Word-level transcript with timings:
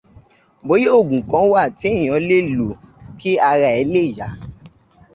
Bóyá 0.67 0.89
ògùn 0.97 1.21
kan 1.31 1.45
wà 1.51 1.61
tí 1.79 1.87
èèyàn 1.95 2.23
lè 2.29 2.37
lò 2.57 2.67
kí 3.19 3.31
ara 3.49 3.69
ẹ̀ 3.79 3.87
lè 3.93 4.03
yá 4.17 4.27